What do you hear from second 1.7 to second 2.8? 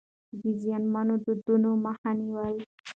مخه نيوله.